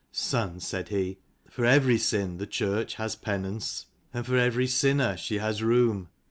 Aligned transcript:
"Son," 0.11 0.59
said 0.59 0.87
he, 0.89 1.19
"for 1.47 1.63
every 1.63 1.99
sin 1.99 2.37
the 2.39 2.47
church 2.47 2.95
has 2.95 3.15
penance, 3.15 3.85
and 4.11 4.25
for 4.25 4.35
ever 4.35 4.65
sinner 4.65 5.15
she 5.15 5.37
has 5.37 5.61
room. 5.61 6.09